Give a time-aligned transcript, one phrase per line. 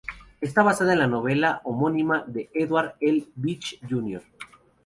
[0.41, 3.27] Está basada en la novela homónima de Edward L.
[3.35, 4.23] Beach, Jr.